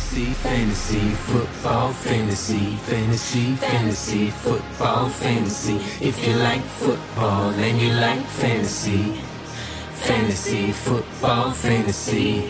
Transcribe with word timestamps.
Fantasy, 0.00 0.32
fantasy, 0.42 1.10
football, 1.28 1.92
fantasy, 1.92 2.76
fantasy, 2.88 3.54
fantasy, 3.56 4.30
football, 4.30 5.08
fantasy. 5.08 5.76
If 6.00 6.26
you 6.26 6.34
like 6.36 6.62
football 6.62 7.50
and 7.50 7.80
you 7.80 7.92
like 7.92 8.24
fantasy, 8.40 9.20
fantasy, 10.06 10.72
football, 10.72 11.52
fantasy. 11.52 12.42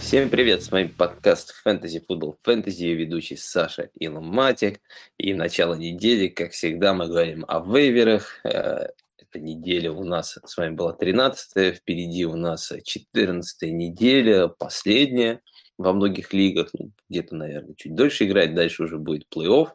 Всем 0.00 0.30
привет, 0.30 0.62
с 0.62 0.70
вами 0.70 0.86
подкаст 0.86 1.52
«Фэнтези 1.64 2.04
Футбол 2.06 2.38
Фэнтези», 2.44 2.84
ведущий 2.84 3.36
Саша 3.36 3.90
Иломатик. 3.98 4.80
И 5.18 5.34
начало 5.34 5.74
недели, 5.74 6.28
как 6.28 6.52
всегда, 6.52 6.94
мы 6.94 7.08
говорим 7.08 7.44
о 7.48 7.60
вейверах. 7.60 8.38
Э, 8.44 8.86
эта 9.18 9.40
неделя 9.40 9.90
у 9.90 10.04
нас 10.04 10.38
с 10.42 10.56
вами 10.56 10.74
была 10.74 10.92
13 10.92 11.76
впереди 11.76 12.24
у 12.26 12.36
нас 12.36 12.72
14 12.84 13.72
неделя, 13.72 14.48
последняя 14.48 15.40
во 15.82 15.92
многих 15.92 16.32
лигах, 16.32 16.70
ну, 16.74 16.90
где-то, 17.10 17.36
наверное, 17.36 17.74
чуть 17.76 17.94
дольше 17.94 18.24
играть, 18.26 18.54
дальше 18.54 18.84
уже 18.84 18.98
будет 18.98 19.26
плей-офф, 19.34 19.68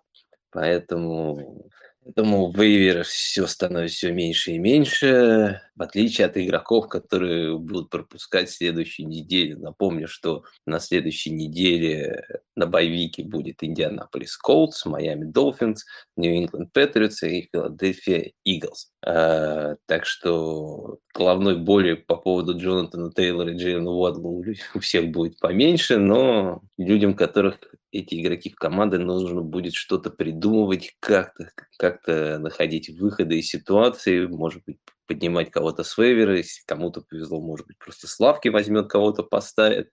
поэтому 0.52 1.70
Поэтому 2.04 2.50
в 2.50 2.58
вейверах 2.58 3.06
все 3.08 3.46
становится 3.48 3.98
все 3.98 4.12
меньше 4.14 4.52
и 4.54 4.60
меньше, 4.60 5.62
в 5.78 5.82
отличие 5.84 6.26
от 6.26 6.38
игроков, 6.38 6.90
которые 6.90 7.58
будут 7.58 7.90
пропускать 7.90 8.50
следующую 8.50 9.08
неделю. 9.08 9.60
Напомню, 9.60 10.08
что 10.08 10.44
на 10.66 10.80
следующей 10.80 11.32
неделе 11.32 12.26
на 12.56 12.66
боевике 12.66 13.24
будет 13.24 13.64
Индианаполис 13.64 14.36
Колдс, 14.38 14.86
Майами 14.86 15.26
Долфинс, 15.26 15.86
Нью-Ингланд 16.16 16.74
Патриотс 16.74 17.22
и 17.24 17.48
Филадельфия 17.52 18.32
Иглс. 18.44 18.92
А, 19.06 19.76
так 19.86 20.08
что 20.08 20.98
головной 21.14 21.58
боли 21.58 21.94
по 21.94 22.16
поводу 22.16 22.58
Джонатана 22.58 23.12
Тейлора 23.14 23.52
и 23.52 23.58
Джейна 23.58 23.92
Уадла 23.92 24.30
у 24.74 24.80
всех 24.80 25.12
будет 25.12 25.40
поменьше, 25.40 25.98
но 25.98 26.64
людям, 26.80 27.14
которых 27.14 27.60
эти 27.92 28.20
игроки 28.20 28.50
в 28.50 28.56
команды 28.56 28.98
нужно 28.98 29.42
будет 29.42 29.76
что-то 29.76 30.10
придумывать, 30.10 30.96
как-то 31.00 31.52
как 31.78 32.08
находить 32.08 32.90
выходы 32.90 33.38
из 33.40 33.48
ситуации, 33.48 34.26
может 34.26 34.64
быть, 34.66 34.80
поднимать 35.08 35.52
кого-то 35.52 35.84
с 35.84 35.98
вейвера, 35.98 36.38
если 36.38 36.62
кому-то 36.66 37.02
повезло, 37.02 37.40
может 37.40 37.68
быть, 37.68 37.78
просто 37.78 38.08
Славки 38.08 38.50
возьмет, 38.50 38.90
кого-то 38.90 39.24
поставит. 39.24 39.92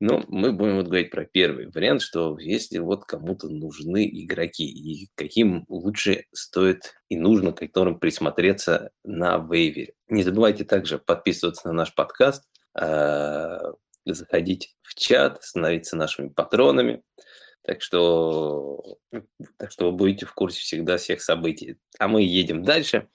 Но 0.00 0.22
мы 0.28 0.52
будем 0.52 0.76
вот 0.76 0.86
говорить 0.86 1.10
про 1.10 1.24
первый 1.24 1.70
вариант, 1.70 2.02
что 2.02 2.38
если 2.38 2.78
вот 2.78 3.04
кому-то 3.04 3.48
нужны 3.48 4.06
игроки, 4.06 4.64
и 4.64 5.08
каким 5.14 5.64
лучше 5.68 6.26
стоит 6.32 6.94
и 7.08 7.16
нужно, 7.16 7.52
которым 7.52 7.98
присмотреться 7.98 8.90
на 9.04 9.38
вейвере. 9.38 9.94
Не 10.08 10.22
забывайте 10.22 10.64
также 10.64 10.98
подписываться 10.98 11.68
на 11.68 11.74
наш 11.74 11.94
подкаст, 11.94 12.44
а, 12.74 13.60
заходить 14.04 14.76
в 14.82 14.94
чат, 14.94 15.42
становиться 15.42 15.96
нашими 15.96 16.28
патронами. 16.28 17.02
Так 17.62 17.80
что, 17.80 18.98
так 19.56 19.70
что 19.70 19.90
вы 19.90 19.96
будете 19.96 20.26
в 20.26 20.34
курсе 20.34 20.60
всегда 20.60 20.98
всех 20.98 21.22
событий. 21.22 21.78
А 21.98 22.08
мы 22.08 22.22
едем 22.22 22.62
дальше. 22.62 23.08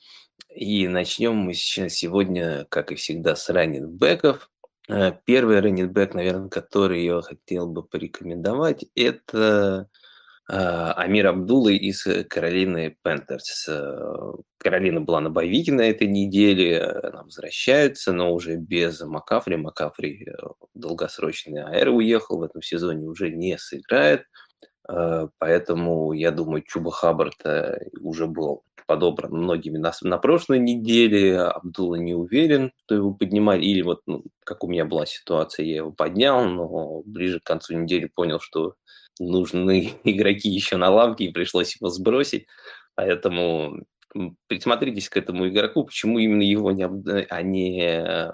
И 0.54 0.88
начнем 0.88 1.36
мы 1.36 1.54
сейчас 1.54 1.94
сегодня, 1.94 2.66
как 2.70 2.92
и 2.92 2.96
всегда, 2.96 3.36
с 3.36 3.50
раннинбеков. 3.50 4.50
Э, 4.90 5.12
первый 5.26 5.60
раннинбек, 5.60 6.14
наверное, 6.14 6.50
который 6.50 7.04
я 7.06 7.22
хотел 7.22 7.68
бы 7.68 7.84
порекомендовать, 7.84 8.86
это 8.96 9.90
а, 10.52 10.94
Амир 10.94 11.28
Абдулы 11.28 11.76
из 11.76 12.08
Каролины 12.28 12.98
Пентерс. 13.04 13.68
Э, 13.70 14.34
Каролина 14.58 15.00
была 15.00 15.22
на 15.22 15.30
боевике 15.30 15.72
на 15.72 15.82
этой 15.82 16.08
неделе, 16.08 16.82
она 16.82 17.22
возвращается, 17.24 18.14
но 18.14 18.34
уже 18.34 18.56
без 18.56 19.00
Макафри. 19.02 19.58
Макафри 19.58 20.28
долгосрочный 20.74 21.62
АР 21.62 21.90
уехал, 21.90 22.40
в 22.40 22.44
этом 22.44 22.64
сезоне 22.64 23.08
уже 23.08 23.30
не 23.30 23.60
сыграет. 23.60 24.24
Э, 24.90 25.28
поэтому, 25.38 26.14
я 26.14 26.32
думаю, 26.32 26.64
Чуба 26.64 26.92
Хаббард 26.92 27.44
уже 28.02 28.26
был 28.26 28.64
подобран 28.90 29.32
многими 29.32 29.78
на, 29.78 29.92
на 30.02 30.18
прошлой 30.18 30.58
неделе. 30.58 31.40
Абдулла 31.40 31.94
не 31.96 32.16
уверен, 32.16 32.72
что 32.84 32.96
его 32.96 33.14
поднимать. 33.14 33.62
Или 33.62 33.84
вот, 33.84 34.02
ну, 34.08 34.24
как 34.44 34.64
у 34.64 34.68
меня 34.68 34.84
была 34.84 35.06
ситуация, 35.06 35.68
я 35.68 35.76
его 35.76 35.92
поднял, 35.92 36.44
но 36.46 37.04
ближе 37.06 37.40
к 37.40 37.44
концу 37.44 37.76
недели 37.76 38.06
понял, 38.08 38.40
что 38.40 38.74
нужны 39.20 39.94
игроки 40.04 40.50
еще 40.50 40.78
на 40.78 40.90
лавке, 40.90 41.26
и 41.26 41.32
пришлось 41.32 41.76
его 41.76 41.90
сбросить. 41.90 42.48
Поэтому 42.96 43.86
присмотритесь 44.48 45.08
к 45.08 45.18
этому 45.18 45.48
игроку. 45.50 45.84
Почему 45.84 46.18
именно 46.18 46.42
его, 46.42 46.72
не, 46.72 46.86
а 47.30 47.42
не 47.44 48.32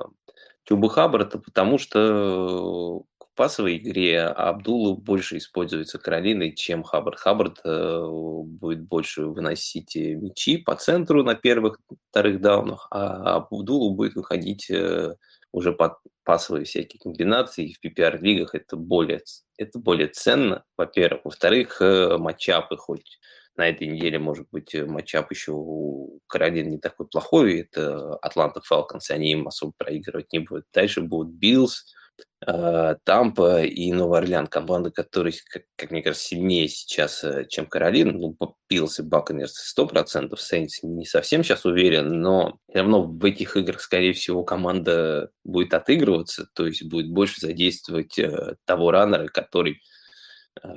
Чуба 0.63 0.87
Хаббарда? 0.87 1.39
Потому 1.39 1.77
что 1.77 3.03
пасовой 3.35 3.77
игре 3.77 4.21
Абдулу 4.21 4.95
больше 4.97 5.37
используется 5.37 5.99
Каролиной, 5.99 6.53
чем 6.53 6.83
Хаббард. 6.83 7.19
Хаббард 7.19 7.59
э, 7.63 8.05
будет 8.07 8.83
больше 8.83 9.25
выносить 9.25 9.95
мячи 9.95 10.57
по 10.57 10.75
центру 10.75 11.23
на 11.23 11.35
первых, 11.35 11.79
вторых 12.09 12.41
down 12.41 12.64
ах, 12.64 12.87
а 12.91 13.35
Абдулу 13.35 13.95
будет 13.95 14.15
выходить 14.15 14.69
э, 14.69 15.15
уже 15.51 15.73
под 15.73 15.93
пасовые 16.23 16.65
всякие 16.65 16.99
комбинации 16.99 17.73
в 17.73 17.85
PPR-лигах 17.85 18.55
это 18.55 18.75
более, 18.75 19.21
это 19.57 19.79
более 19.79 20.07
ценно, 20.07 20.63
во-первых. 20.77 21.25
Во-вторых, 21.25 21.81
э, 21.81 22.17
matchup 22.17 22.70
ы 22.70 22.77
хоть 22.77 23.19
на 23.57 23.69
этой 23.69 23.87
неделе, 23.87 24.17
может 24.17 24.47
быть, 24.51 24.73
э, 24.73 24.85
matchup 24.85 25.31
еще 25.31 25.51
у 25.53 26.19
Каролины 26.27 26.69
не 26.69 26.79
такой 26.79 27.07
плохой, 27.07 27.61
это 27.61 28.15
Атланта 28.15 28.61
Фалконс, 28.61 29.11
они 29.11 29.31
им 29.33 29.47
особо 29.47 29.73
проигрывать 29.77 30.31
не 30.33 30.39
будут. 30.39 30.65
Дальше 30.73 31.01
будут 31.01 31.33
Биллс, 31.33 31.85
Э, 31.85 32.04
Тампа 32.45 33.63
и 33.63 33.91
Новый 33.91 34.19
Орлеан, 34.19 34.45
команды, 34.45 34.91
которые, 34.91 35.33
как, 35.51 35.63
как 35.75 35.89
мне 35.89 36.03
кажется, 36.03 36.27
сильнее 36.27 36.67
сейчас, 36.67 37.23
э, 37.23 37.45
чем 37.49 37.65
Каролина. 37.65 38.11
Ну, 38.11 38.37
Пилс 38.67 38.99
и 38.99 39.03
Баконерс 39.03 39.73
100%, 39.75 40.39
Сейнс 40.39 40.83
не 40.83 41.05
совсем 41.05 41.43
сейчас 41.43 41.65
уверен, 41.65 42.21
но 42.21 42.59
все 42.69 42.79
равно 42.79 43.03
в 43.03 43.25
этих 43.25 43.57
играх, 43.57 43.81
скорее 43.81 44.13
всего, 44.13 44.43
команда 44.43 45.31
будет 45.43 45.73
отыгрываться, 45.73 46.47
то 46.53 46.67
есть 46.67 46.83
будет 46.83 47.09
больше 47.09 47.41
задействовать 47.41 48.19
э, 48.19 48.55
того 48.65 48.91
раннера, 48.91 49.27
который 49.27 49.79
Э, 49.79 49.94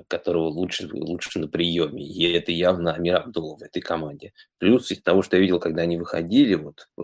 которого 0.09 0.49
лучше, 0.49 0.89
лучше 0.93 1.39
на 1.39 1.49
приеме. 1.49 2.05
И 2.05 2.33
это 2.33 2.53
явно 2.53 2.95
Амир 2.95 3.17
Абдулов 3.17 3.61
в 3.61 3.63
этой 3.63 3.81
команде. 3.81 4.33
Плюс 4.59 4.91
из 4.91 5.03
того, 5.03 5.23
что 5.23 5.37
я 5.37 5.43
видел, 5.43 5.61
когда 5.61 5.83
они 5.83 5.97
выходили, 5.97 6.55
вот 6.55 6.89
э, 6.99 7.03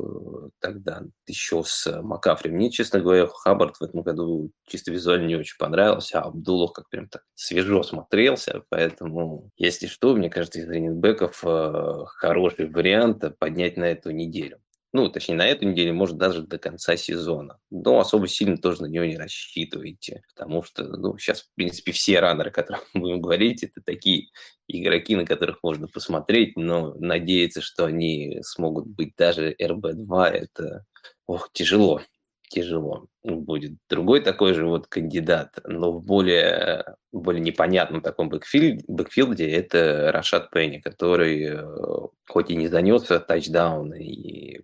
тогда 0.61 1.03
еще 1.27 1.62
с 1.65 2.03
Макафри, 2.03 2.51
мне, 2.51 2.71
честно 2.71 3.01
говоря, 3.01 3.27
Хаббард 3.27 3.77
в 3.77 3.83
этом 3.83 4.03
году 4.03 4.51
чисто 4.67 4.91
визуально 4.93 5.27
не 5.27 5.37
очень 5.37 5.57
понравился, 5.59 6.21
а 6.21 6.27
Абдулов 6.27 6.73
как 6.73 6.89
прям 6.89 7.09
так 7.09 7.23
свежо 7.35 7.83
смотрелся, 7.83 8.62
поэтому, 8.69 9.51
если 9.56 9.87
что, 9.87 10.15
мне 10.15 10.31
кажется, 10.31 10.61
из 10.61 10.69
раненбеков 10.69 11.43
э, 11.45 12.05
хороший 12.06 12.69
вариант 12.69 13.25
поднять 13.39 13.77
на 13.77 13.85
эту 13.85 14.11
неделю 14.11 14.59
ну, 14.94 15.09
точнее, 15.09 15.34
на 15.34 15.47
эту 15.49 15.66
неделю, 15.66 15.93
может, 15.93 16.16
даже 16.16 16.43
до 16.43 16.56
конца 16.56 16.97
сезона. 16.97 17.59
Но 17.69 17.99
особо 17.99 18.28
сильно 18.28 18.56
тоже 18.56 18.82
на 18.82 18.87
него 18.87 19.05
не 19.05 19.16
рассчитывайте, 19.16 20.22
потому 20.32 20.62
что, 20.62 20.84
ну, 20.84 21.19
сейчас, 21.19 21.43
в 21.43 21.55
принципе, 21.56 21.91
все 21.91 22.21
раннеры, 22.21 22.50
о 22.50 22.53
которых 22.53 22.87
мы 22.94 23.00
будем 23.00 23.21
говорить, 23.21 23.65
это 23.65 23.82
такие 23.84 24.28
игроки, 24.69 25.16
на 25.16 25.27
которых 25.27 25.59
можно 25.65 25.88
посмотреть, 25.88 26.56
но 26.56 26.94
надеяться, 26.94 27.60
что 27.60 27.87
они 27.87 28.38
смогут 28.43 28.87
быть 28.87 29.16
даже 29.19 29.56
РБ-2, 29.60 30.27
это, 30.28 30.84
ох, 31.26 31.50
тяжело, 31.53 32.00
тяжело 32.49 33.09
будет. 33.25 33.72
Другой 33.91 34.21
такой 34.21 34.55
же 34.55 34.65
вот 34.65 34.87
кандидат, 34.87 35.59
но 35.65 35.91
в 35.91 36.05
более, 36.05 36.84
более 37.11 37.41
непонятном 37.41 38.00
таком 38.00 38.28
backfield 38.28 38.84
е, 38.87 38.97
backfield 38.97 39.45
е 39.45 39.50
это 39.50 40.12
Рашат 40.12 40.50
Пенни, 40.50 40.78
который 40.78 41.47
э, 41.47 42.09
хоть 42.28 42.50
и 42.50 42.56
не 42.56 42.69
занесся 42.69 43.19
тачдаун 43.19 43.93
и 43.94 44.61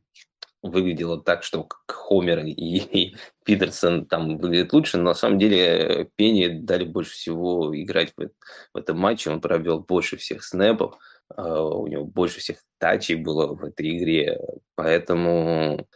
выглядело 0.62 1.20
так, 1.20 1.42
что 1.42 1.68
Хомер 1.86 2.44
и, 2.44 2.52
и 2.52 3.16
Питерсон 3.44 4.06
там 4.06 4.36
выглядят 4.36 4.72
лучше, 4.72 4.98
но 4.98 5.04
на 5.04 5.14
самом 5.14 5.38
деле 5.38 6.10
Пенни 6.16 6.48
дали 6.48 6.84
больше 6.84 7.12
всего 7.12 7.70
играть 7.74 8.12
в, 8.16 8.28
в 8.74 8.76
этом 8.76 8.98
матче, 8.98 9.30
он 9.30 9.40
провел 9.40 9.80
больше 9.80 10.16
всех 10.16 10.44
snap 10.44 10.74
ов, 10.74 10.96
uh, 11.34 11.70
у 11.70 11.86
него 11.86 12.04
больше 12.04 12.40
всех 12.40 12.58
touch 12.78 13.05
ей 13.05 13.16
было 13.16 13.54
в 13.54 13.64
этой 13.64 13.98
игре, 13.98 14.38
поэтому 14.74 15.86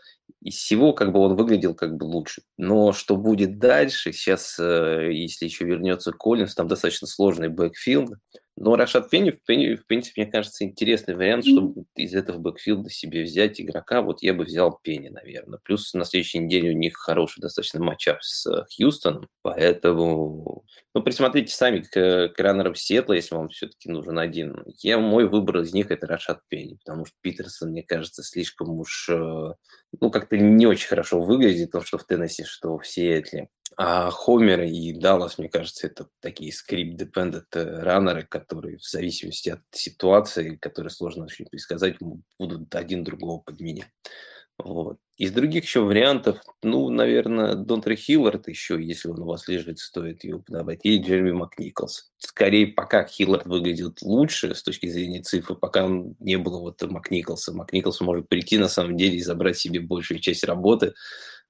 из 0.44 0.56
всего 0.56 0.92
как 0.92 1.10
бы 1.12 1.20
он 1.20 1.34
выглядел 1.34 1.74
как 1.74 1.96
бы 1.96 2.04
лучше. 2.04 2.42
Но 2.58 2.92
что 2.92 3.16
будет 3.16 3.58
дальше, 3.58 4.12
сейчас, 4.12 4.58
э, 4.58 5.10
если 5.10 5.46
еще 5.46 5.64
вернется 5.64 6.12
Коллинс, 6.12 6.54
там 6.54 6.68
достаточно 6.68 7.06
сложный 7.06 7.48
backfield, 7.48 8.18
но 8.56 8.76
Рашат 8.76 9.10
Пенни, 9.10 9.30
в, 9.30 9.86
принципе, 9.86 10.22
мне 10.22 10.30
кажется, 10.30 10.64
интересный 10.64 11.16
вариант, 11.16 11.44
чтобы 11.44 11.84
из 11.96 12.14
этого 12.14 12.38
backfield 12.38 12.83
а 12.83 12.88
себе 12.88 13.24
взять 13.24 13.60
игрока. 13.60 14.00
Вот 14.00 14.22
я 14.22 14.32
бы 14.32 14.44
взял 14.44 14.78
Пенни, 14.82 15.08
наверное. 15.08 15.58
Плюс 15.64 15.92
на 15.92 16.04
следующей 16.04 16.38
неделе 16.38 16.70
у 16.70 16.78
них 16.78 16.96
хороший 16.96 17.40
достаточно 17.40 17.82
matchup 17.82 18.22
с 18.22 18.64
Хьюстоном, 18.76 19.28
поэтому 19.42 20.64
Ну, 20.94 21.00
ну, 21.00 21.02
присмотрите 21.02 21.52
сами 21.52 21.80
к, 21.80 22.28
к 22.28 22.38
runner 22.38 22.67
ам 22.67 22.76
Сиэтла, 22.76 23.14
если 23.14 23.34
вам 23.34 23.48
все-таки 23.48 23.90
нужен 23.90 24.18
один. 24.18 24.62
Я, 24.82 24.98
мой 24.98 25.28
выбор 25.28 25.58
из 25.58 25.74
них– 25.74 25.90
это 25.90 26.06
Рашат 26.06 26.40
Пенни, 26.48 26.76
потому 26.76 27.06
что 27.06 27.16
Питерсон, 27.22 27.70
мне 27.70 27.82
кажется, 27.82 28.22
слишком 28.22 28.78
уж, 28.78 29.08
э, 29.08 29.52
ну, 30.00 30.10
как-то 30.10 30.36
не 30.36 30.66
очень 30.66 30.88
хорошо 30.88 31.20
выглядит, 31.20 31.72
то, 31.72 31.80
что 31.80 31.98
в 31.98 32.04
Теннессе, 32.04 32.44
что 32.44 32.78
в 32.78 32.86
Сиэтле. 32.86 33.48
А 33.76 34.10
Хомер 34.10 34.62
и 34.62 34.92
Даллас, 34.92 35.38
мне 35.38 35.48
кажется, 35.48 35.86
это 35.86 36.08
такие 36.20 36.52
скрипт-депендент 36.52 37.46
раннеры, 37.54 38.22
которые 38.24 38.78
в 38.78 38.84
зависимости 38.84 39.50
от 39.50 39.62
ситуации, 39.72 40.56
которые 40.56 40.90
сложно 40.90 41.24
очень 41.24 41.46
предсказать, 41.46 41.96
будут 42.38 42.74
один 42.74 43.02
другого 43.02 43.40
подменять. 43.40 43.90
Вот. 44.56 44.98
Из 45.16 45.32
других 45.32 45.64
еще 45.64 45.80
вариантов, 45.80 46.38
ну, 46.62 46.88
наверное, 46.88 47.56
Донтри 47.56 47.96
Хиллард 47.96 48.46
еще, 48.46 48.80
если 48.80 49.08
он 49.08 49.20
у 49.20 49.26
вас 49.26 49.48
лежит, 49.48 49.80
стоит 49.80 50.22
его 50.22 50.40
подобрать, 50.40 50.80
и 50.84 50.98
Джереми 50.98 51.32
Макниколс. 51.32 52.12
Скорее, 52.18 52.68
пока 52.68 53.04
Хиллард 53.04 53.46
выглядит 53.46 54.02
лучше 54.02 54.54
с 54.54 54.62
точки 54.62 54.86
зрения 54.86 55.22
цифр, 55.22 55.56
пока 55.56 55.86
он 55.86 56.14
не 56.20 56.36
было 56.36 56.60
вот 56.60 56.80
Макниколса. 56.82 57.52
Макниколс 57.52 58.00
может 58.00 58.28
прийти, 58.28 58.58
на 58.58 58.68
самом 58.68 58.96
деле, 58.96 59.16
и 59.16 59.22
забрать 59.22 59.58
себе 59.58 59.80
большую 59.80 60.20
часть 60.20 60.44
работы, 60.44 60.86
Э, 60.86 60.94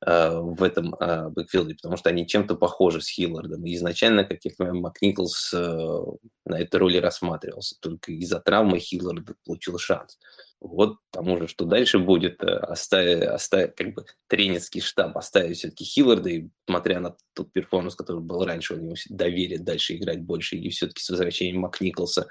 в 0.06 0.62
этом 0.62 0.94
э, 0.94 1.30
backfield 1.30 1.68
е, 1.68 1.76
потому 1.76 1.96
что 1.96 2.10
они 2.10 2.26
чем-то 2.26 2.56
похожи 2.56 3.00
с 3.00 3.08
Хиллардом. 3.08 3.64
И 3.64 3.74
изначально, 3.74 4.24
как 4.24 4.44
я 4.44 4.50
понимаю, 4.56 4.80
Макниклс 4.82 5.54
э, 5.54 6.00
на 6.44 6.60
этой 6.60 6.76
роли 6.76 6.98
рассматривался. 6.98 7.76
Только 7.80 8.12
из-за 8.12 8.38
травмы 8.40 8.78
Хиллард 8.80 9.24
получил 9.46 9.78
шанс. 9.78 10.18
Вот 10.60 10.96
тому 11.10 11.38
же, 11.38 11.48
что 11.48 11.64
дальше 11.64 11.98
будет, 11.98 12.42
оставить, 12.42 13.22
оставить 13.22 13.76
как 13.76 13.94
бы 13.94 14.04
тренерский 14.28 14.80
штаб, 14.80 15.16
оставить 15.16 15.58
все-таки 15.58 15.84
Хилларда, 15.84 16.28
и 16.28 16.48
смотря 16.66 17.00
на 17.00 17.16
тот 17.34 17.52
performance, 17.52 17.94
который 17.94 18.20
был 18.20 18.44
раньше, 18.44 18.74
у 18.74 18.78
него 18.78 18.94
доверие 19.08 19.58
дальше 19.58 19.96
играть 19.96 20.22
больше, 20.22 20.56
и 20.56 20.68
все-таки 20.70 21.02
с 21.02 21.08
возвращением 21.10 21.60
Макниклса 21.60 22.28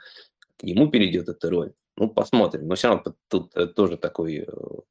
к 0.57 0.63
нему 0.63 0.89
перейдет 0.89 1.29
эта 1.29 1.49
роль. 1.49 1.73
Ну, 1.95 2.09
посмотрим. 2.09 2.67
Но 2.67 2.75
все 2.75 2.87
равно 2.87 3.15
тут 3.27 3.75
тоже 3.75 3.97
такой 3.97 4.47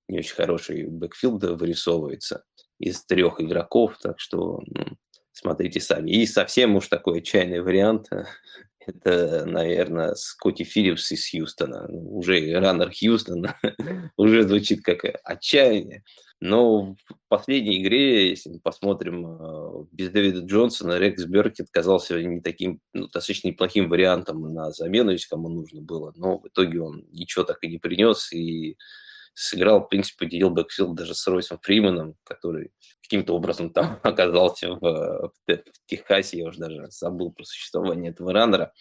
не 0.08 0.19
очень 0.19 0.35
хороший 0.35 0.85
backfield 0.85 1.43
вырисовывается 1.43 2.44
из 2.82 3.05
трех 3.05 3.40
игроков, 3.40 3.96
так 4.02 4.19
что 4.19 4.61
ну, 4.67 4.87
смотрите 5.32 5.81
сами. 5.81 6.11
И 6.11 6.26
совсем 6.26 6.76
уж 6.76 6.88
такой 6.88 7.19
отчаянный 7.19 7.61
вариант, 7.61 8.08
это, 8.87 9.46
наверное, 9.46 10.14
Скотти 10.14 10.64
Филлипс 10.64 11.12
из 11.12 11.31
Хьюстона. 11.31 11.87
Ну, 11.88 12.19
уже 12.19 12.58
runner 12.59 12.91
Хьюстона 12.93 13.56
уже 14.17 14.43
звучит 14.43 14.82
как 14.82 15.05
отчаяние. 15.25 16.02
Но 16.40 16.96
в 16.96 16.96
последней 17.29 17.81
игре, 17.81 18.31
если 18.31 18.50
мы 18.50 18.58
посмотрим, 18.58 19.25
э, 19.26 19.85
без 19.93 20.11
Дэвида 20.11 20.40
Джонсона 20.40 20.99
Рекс 20.99 21.25
Беркет 21.25 21.69
казался 21.70 22.20
не 22.20 22.40
таким, 22.40 22.81
ну, 22.93 23.02
достаточно 23.02 23.46
неплохим 23.46 23.88
вариантом 23.88 24.52
на 24.52 24.73
замену, 24.73 25.12
если 25.12 25.28
кому 25.28 25.49
нужно 25.49 25.82
было. 25.82 26.12
Но 26.17 26.40
в 26.40 26.49
итоге 26.49 26.81
он 26.81 27.05
ничего 27.12 27.44
так 27.44 27.58
и 27.62 27.69
не 27.69 27.78
принес, 27.78 28.32
и 28.32 28.76
сыграл, 29.34 29.81
в 29.81 29.88
принципе, 29.88 30.26
поделил 30.26 30.50
backfield 30.50 30.94
даже 30.94 31.14
с 31.14 31.26
Ройсом 31.26 31.58
Фриманом, 31.62 32.17
который 32.25 32.73
каким-то 33.02 33.34
образом 33.34 33.70
там 33.70 34.00
оказался 34.02 34.70
в, 34.73 34.81
в, 34.81 35.32
в 35.46 35.62
Техасе, 35.87 36.38
я 36.38 36.49
уже 36.49 36.58
даже 36.58 36.87
забыл 36.90 37.32
про 37.32 37.44
существование 37.44 38.11
этого 38.12 38.32
runner 38.32 38.62
а. 38.62 38.73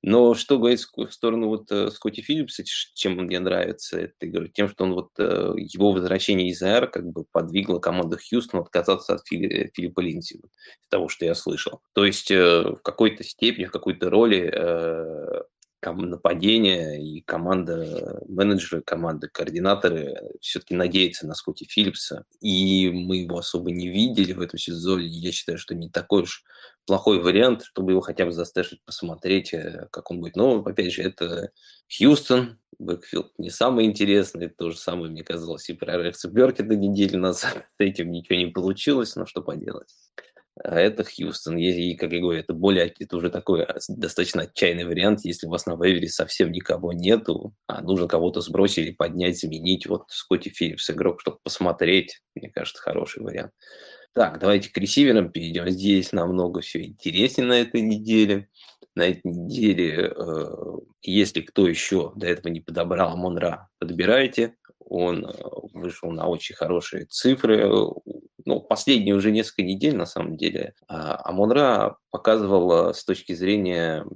Но 0.00 0.34
что 0.34 0.58
говорить 0.58 0.86
в 0.96 1.10
сторону 1.10 1.48
вот 1.48 1.72
э, 1.72 1.90
Скотти 1.90 2.20
Филлипса, 2.20 2.62
чем 2.94 3.16
мне 3.16 3.40
нравится 3.40 3.98
эта 3.98 4.14
игра, 4.28 4.46
тем, 4.46 4.68
что 4.68 4.84
он 4.84 4.94
вот 4.94 5.10
э, 5.18 5.54
его 5.56 5.90
возвращение 5.90 6.50
из 6.50 6.62
IR 6.62 6.88
как 6.88 7.04
бы 7.06 7.24
подвигло 7.32 7.80
команду 7.80 8.16
Хьюстона 8.16 8.62
отказаться 8.62 9.14
от 9.14 9.26
Фили, 9.26 9.72
Филиппа 9.74 10.00
Линдси, 10.00 10.40
того, 10.88 11.08
что 11.08 11.24
я 11.24 11.34
слышал. 11.34 11.80
То 11.94 12.04
есть 12.04 12.30
э, 12.30 12.62
в 12.62 12.80
какой-то 12.82 13.24
степени, 13.24 13.64
в 13.64 13.72
какой-то 13.72 14.08
роли 14.08 14.52
нападение 15.82 17.02
и 17.02 17.20
команда, 17.20 18.22
менеджеры 18.28 18.82
команды, 18.82 19.28
координаторы 19.28 20.16
все-таки 20.40 20.74
надеются 20.74 21.26
на 21.26 21.34
Скотти 21.34 21.64
Филлипса. 21.64 22.24
И 22.40 22.90
мы 22.90 23.18
его 23.18 23.38
особо 23.38 23.70
не 23.70 23.88
видели 23.88 24.32
в 24.32 24.40
этом 24.40 24.58
сезоне. 24.58 25.06
Я 25.06 25.32
считаю, 25.32 25.58
что 25.58 25.74
не 25.74 25.88
такой 25.88 26.22
уж 26.22 26.44
плохой 26.86 27.20
вариант, 27.20 27.64
чтобы 27.64 27.92
его 27.92 28.00
хотя 28.00 28.24
бы 28.24 28.32
заставить 28.32 28.82
посмотреть, 28.84 29.52
э, 29.52 29.88
как 29.90 30.10
он 30.10 30.20
будет. 30.20 30.36
Но, 30.36 30.62
опять 30.64 30.92
же, 30.92 31.02
это 31.02 31.50
Хьюстон, 31.94 32.58
backfield 32.78 33.38
не 33.38 33.50
самый 33.50 33.84
интересный. 33.84 34.48
То 34.48 34.70
же 34.70 34.78
самое 34.78 35.10
мне 35.10 35.22
казалось 35.22 35.68
и 35.68 35.74
про 35.74 36.02
Рекса 36.02 36.28
Беркета 36.28 36.74
неделю 36.74 37.18
назад. 37.18 37.66
С 37.78 37.80
этим 37.80 38.10
ничего 38.10 38.36
не 38.36 38.46
получилось, 38.46 39.16
но 39.16 39.26
что 39.26 39.42
поделать. 39.42 39.94
А 40.64 40.78
это 40.78 41.04
Хьюстон. 41.04 41.56
И, 41.58 41.94
как 41.94 42.12
я 42.12 42.20
говорю, 42.20 42.40
это 42.40 42.52
более, 42.52 42.92
это 42.98 43.16
уже 43.16 43.30
такой 43.30 43.62
а, 43.64 43.78
достаточно 43.88 44.42
отчаянный 44.42 44.84
вариант, 44.84 45.20
если 45.24 45.46
у 45.46 45.50
вас 45.50 45.66
на 45.66 45.76
waiver 45.76 46.03
е 46.03 46.08
совсем 46.08 46.50
никого 46.50 46.92
нету, 46.92 47.54
а 47.66 47.82
нужно 47.82 48.08
кого-то 48.08 48.40
сбросить 48.40 48.78
или 48.78 48.92
поднять, 48.92 49.38
заменить. 49.38 49.86
Вот 49.86 50.04
Скотти 50.08 50.50
Филлипс 50.50 50.90
игрок, 50.90 51.20
чтобы 51.20 51.38
посмотреть, 51.42 52.20
мне 52.34 52.50
кажется, 52.50 52.82
хороший 52.82 53.22
вариант. 53.22 53.52
Так, 54.14 54.40
давайте 54.40 54.70
к 54.70 54.76
ресиверам 54.78 55.30
перейдем. 55.30 55.68
Здесь 55.68 56.12
намного 56.12 56.60
все 56.60 56.84
интереснее 56.84 57.46
на 57.46 57.60
этой 57.60 57.82
неделе. 57.82 58.48
На 58.94 59.02
этой 59.02 59.30
неделе, 59.30 60.12
э, 60.16 60.44
если 61.02 61.40
кто 61.40 61.68
еще 61.68 62.12
до 62.16 62.26
этого 62.26 62.48
не 62.48 62.60
подобрал 62.60 63.16
Монра, 63.16 63.68
подбирайте. 63.78 64.56
Он 64.88 65.26
э, 65.26 65.32
вышел 65.72 66.10
на 66.10 66.26
очень 66.26 66.54
хорошие 66.54 67.06
цифры 67.06 67.68
ну, 68.48 68.60
последние 68.60 69.14
уже 69.14 69.30
несколько 69.30 69.62
недель, 69.62 69.94
на 69.94 70.06
самом 70.06 70.38
деле, 70.38 70.72
а, 70.86 71.20
Амонра 71.28 71.98
показывал 72.10 72.94
с 72.94 73.04
точки 73.04 73.34
зрения 73.34 74.06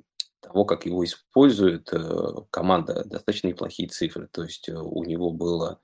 того, 0.40 0.64
как 0.64 0.86
его 0.86 1.04
использует 1.04 1.92
э, 1.92 1.98
команда, 2.50 3.04
достаточно 3.04 3.48
неплохие 3.48 3.88
цифры. 3.90 4.28
То 4.32 4.42
есть 4.44 4.68
э, 4.70 4.74
у 4.74 5.04
него 5.04 5.30
было 5.30 5.80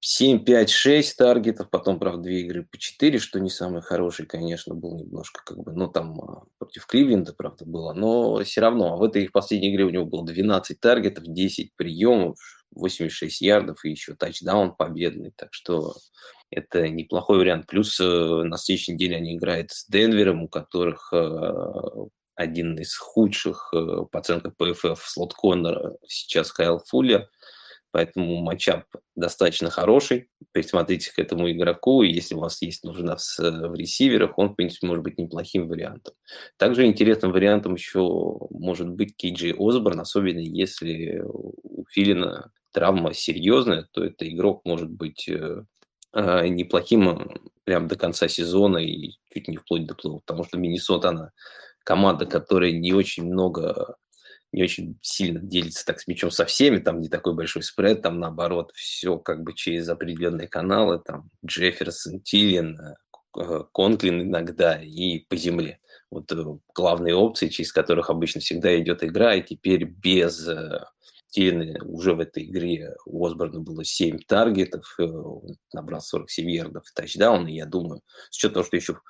7, 0.00 0.42
5, 0.44 0.70
6 0.70 1.16
таргетов, 1.18 1.68
потом, 1.68 1.98
правда, 1.98 2.22
две 2.22 2.40
игры 2.40 2.66
по 2.70 2.78
4, 2.78 3.18
что 3.18 3.40
не 3.40 3.50
самый 3.50 3.82
хороший, 3.82 4.24
конечно, 4.24 4.74
был 4.74 4.96
немножко 4.96 5.42
как 5.44 5.58
бы, 5.58 5.72
ну, 5.72 5.86
там 5.88 6.18
а, 6.20 6.42
против 6.56 6.86
Кливленда, 6.86 7.34
правда, 7.34 7.66
было, 7.66 7.92
но 7.92 8.42
все 8.42 8.62
равно. 8.62 8.94
А 8.94 8.96
в 8.96 9.02
этой 9.02 9.28
последней 9.28 9.74
игре 9.74 9.84
у 9.84 9.90
него 9.90 10.06
было 10.06 10.24
12 10.24 10.80
таргетов, 10.80 11.24
10 11.26 11.74
приемов, 11.76 12.38
86 12.74 13.40
ярдов 13.40 13.84
и 13.84 13.90
еще 13.90 14.14
тачдаун 14.14 14.74
победный, 14.74 15.32
так 15.36 15.52
что 15.52 15.94
это 16.50 16.88
неплохой 16.88 17.38
вариант. 17.38 17.66
Плюс 17.66 17.98
э, 18.00 18.04
на 18.04 18.56
следующей 18.56 18.92
неделе 18.92 19.16
они 19.16 19.36
играют 19.36 19.70
с 19.70 19.86
Денвером, 19.88 20.44
у 20.44 20.48
которых 20.48 21.12
э, 21.12 21.52
один 22.34 22.78
из 22.78 22.96
худших 22.96 23.70
э, 23.72 24.04
по 24.10 24.18
оценкам 24.18 24.54
PFF 24.58 24.98
слот 25.04 25.34
Коннора 25.34 25.96
сейчас 26.06 26.52
Кайл 26.52 26.80
Фуллер. 26.86 27.28
Поэтому 27.90 28.42
матчап 28.42 28.86
достаточно 29.14 29.70
хороший. 29.70 30.28
Присмотрите 30.50 31.12
к 31.12 31.18
этому 31.20 31.48
игроку. 31.52 32.02
И 32.02 32.12
если 32.12 32.34
у 32.34 32.40
вас 32.40 32.60
есть 32.60 32.82
нужда 32.82 33.16
в 33.16 33.74
ресиверах, 33.76 34.36
он, 34.36 34.48
в 34.48 34.54
принципе, 34.54 34.88
может 34.88 35.04
быть 35.04 35.16
неплохим 35.16 35.68
вариантом. 35.68 36.12
Также 36.56 36.86
интересным 36.86 37.30
вариантом 37.30 37.74
еще 37.74 38.00
может 38.50 38.88
быть 38.88 39.16
Кейджи 39.16 39.54
Осборн, 39.56 40.00
особенно 40.00 40.40
если 40.40 41.22
у 41.24 41.84
Филина 41.88 42.50
травма 42.74 43.14
серьезная, 43.14 43.88
то 43.92 44.04
это 44.04 44.28
игрок 44.28 44.62
может 44.64 44.90
быть 44.90 45.28
э, 45.28 45.62
неплохим 46.12 47.08
э, 47.08 47.36
прям 47.62 47.86
до 47.86 47.96
конца 47.96 48.26
сезона 48.28 48.78
и 48.78 49.12
чуть 49.32 49.48
не 49.48 49.56
вплоть 49.56 49.86
до 49.86 49.94
плей 49.94 50.18
потому 50.26 50.44
что 50.44 50.58
Миннесота, 50.58 51.10
она 51.10 51.30
команда, 51.84 52.26
которая 52.26 52.72
не 52.72 52.92
очень 52.92 53.24
много, 53.26 53.96
не 54.50 54.64
очень 54.64 54.98
сильно 55.02 55.40
делится 55.40 55.86
так 55.86 56.00
с 56.00 56.08
мячом 56.08 56.32
со 56.32 56.44
всеми, 56.46 56.78
там 56.78 56.98
не 56.98 57.08
такой 57.08 57.34
большой 57.34 57.62
спред, 57.62 58.02
там 58.02 58.18
наоборот 58.18 58.72
все 58.74 59.18
как 59.18 59.44
бы 59.44 59.54
через 59.54 59.88
определенные 59.88 60.48
каналы, 60.48 60.98
там 60.98 61.30
Джефферсон, 61.46 62.22
Тиллин, 62.22 62.76
э, 63.36 63.62
Конклин 63.72 64.20
иногда 64.22 64.80
и 64.82 65.20
по 65.20 65.36
земле. 65.36 65.78
Вот 66.10 66.32
главные 66.74 67.14
опции, 67.14 67.48
через 67.48 67.72
которых 67.72 68.10
обычно 68.10 68.40
всегда 68.40 68.76
идет 68.80 69.04
игра, 69.04 69.36
и 69.36 69.42
теперь 69.42 69.84
без 69.84 70.48
Стивена 71.34 71.80
уже 71.84 72.14
в 72.14 72.20
этой 72.20 72.44
игре 72.44 72.94
у 73.06 73.26
Осборна 73.26 73.58
было 73.58 73.84
7 73.84 74.20
таргетов, 74.24 74.94
э, 75.00 75.06
набрал 75.72 76.00
47 76.00 76.48
ярдов 76.48 76.84
и 76.84 76.94
тачдаун, 76.94 77.48
и 77.48 77.56
я 77.56 77.66
думаю, 77.66 78.02
с 78.30 78.36
учетом 78.36 78.54
того, 78.54 78.66
что 78.66 78.76
еще 78.76 79.00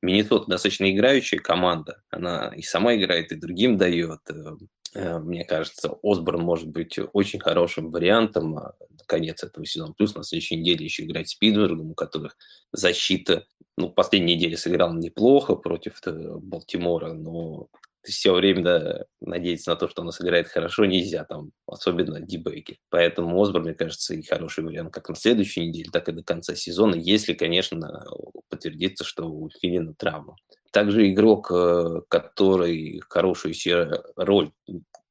Миннесота 0.00 0.48
достаточно 0.48 0.88
играющая 0.92 1.40
команда, 1.40 2.00
она 2.08 2.52
и 2.56 2.62
сама 2.62 2.94
играет, 2.94 3.32
и 3.32 3.36
другим 3.36 3.78
дает, 3.78 4.20
э, 4.30 4.52
э, 4.94 5.18
мне 5.18 5.44
кажется, 5.44 5.98
Осборн 6.04 6.42
может 6.42 6.68
быть 6.68 7.00
очень 7.12 7.40
хорошим 7.40 7.90
вариантом 7.90 8.52
на 8.52 8.74
конец 9.06 9.42
этого 9.42 9.66
сезона. 9.66 9.92
Плюс 9.92 10.14
на 10.14 10.22
следующей 10.22 10.58
неделе 10.58 10.84
еще 10.84 11.04
играть 11.04 11.30
с 11.30 11.34
Питтсбургом, 11.34 11.90
у 11.90 11.94
которых 11.94 12.36
защита, 12.70 13.44
ну, 13.76 13.90
последней 13.90 14.36
неделе 14.36 14.56
сыграл 14.56 14.94
неплохо 14.94 15.56
против 15.56 16.00
Балтимора, 16.06 17.12
но 17.12 17.66
все 18.02 18.34
время 18.34 18.62
да, 18.62 19.04
надеяться 19.20 19.70
на 19.70 19.76
то, 19.76 19.88
что 19.88 20.02
она 20.02 20.12
сыграет 20.12 20.48
хорошо, 20.48 20.84
нельзя, 20.84 21.24
там, 21.24 21.52
особенно 21.66 22.20
дебейки. 22.20 22.78
Поэтому 22.90 23.40
Осборн, 23.40 23.64
мне 23.64 23.74
кажется, 23.74 24.14
и 24.14 24.22
хороший 24.22 24.64
вариант 24.64 24.92
как 24.92 25.08
на 25.08 25.14
следующей 25.14 25.68
неделе, 25.68 25.90
так 25.92 26.08
и 26.08 26.12
до 26.12 26.22
конца 26.22 26.54
сезона, 26.54 26.94
если, 26.94 27.34
конечно, 27.34 28.04
подтвердится, 28.48 29.04
что 29.04 29.26
у 29.26 29.50
Филина 29.50 29.94
травма. 29.94 30.36
Также 30.72 31.10
игрок, 31.10 31.50
э, 31.52 32.00
который 32.08 33.00
хорошую 33.08 33.54
роль 34.16 34.52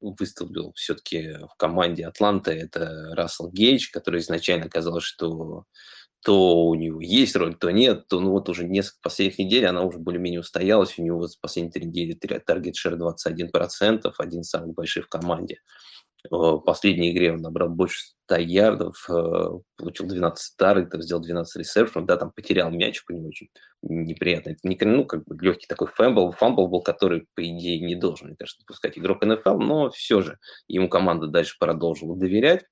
выставил 0.01 0.73
все-таки 0.75 1.37
в 1.47 1.55
команде 1.57 2.07
Атланты, 2.07 2.51
это 2.51 3.13
Рассел 3.15 3.49
Гейдж, 3.49 3.89
который 3.91 4.21
изначально 4.21 4.67
казалось, 4.69 5.03
что 5.03 5.65
то 6.23 6.65
у 6.65 6.75
него 6.75 7.01
есть 7.01 7.35
роль, 7.35 7.55
то 7.55 7.71
нет, 7.71 8.07
то 8.07 8.19
ну 8.19 8.31
вот 8.31 8.47
уже 8.49 8.67
несколько 8.67 8.99
последних 9.01 9.39
недель 9.39 9.65
она 9.65 9.83
уже 9.83 9.97
более-менее 9.97 10.41
устоялась, 10.41 10.97
у 10.97 11.03
него 11.03 11.27
за 11.27 11.37
последние 11.41 11.71
три 11.71 11.85
недели 11.85 12.13
таргет 12.13 12.75
шер 12.75 12.95
21%, 12.95 14.11
один 14.17 14.41
из 14.41 14.49
самых 14.49 14.75
больших 14.75 15.05
в 15.05 15.09
команде. 15.09 15.59
В 16.29 16.59
последней 16.59 17.11
игре 17.11 17.33
он 17.33 17.39
набрал 17.41 17.69
больше 17.69 18.11
100 18.25 18.35
ярдов, 18.41 19.09
э, 19.09 19.49
получил 19.75 20.05
12 20.05 20.55
target 20.55 20.86
ов, 20.86 21.01
сделал 21.01 21.21
12 21.21 21.55
ресепшенов, 21.55 22.05
да, 22.05 22.15
там 22.17 22.31
потерял 22.31 22.69
мячик 22.69 23.09
у 23.09 23.13
него 23.13 23.27
очень 23.27 23.49
неприятно. 23.81 24.51
Это 24.51 24.59
не, 24.63 24.77
ну, 24.81 25.05
как 25.05 25.23
бы 25.25 25.35
легкий 25.43 25.65
такой 25.65 25.87
fumble, 25.87 26.31
fumble 26.31 26.67
был, 26.67 26.83
который, 26.83 27.25
по 27.33 27.43
идее, 27.43 27.79
не 27.79 27.95
должен, 27.95 28.27
мне 28.27 28.35
кажется, 28.37 28.61
допускать 28.61 28.99
игрок 28.99 29.25
НФЛ, 29.25 29.57
но 29.57 29.89
все 29.89 30.21
же 30.21 30.37
ему 30.67 30.89
команда 30.89 31.25
дальше 31.25 31.55
продолжила 31.59 32.15
доверять. 32.15 32.65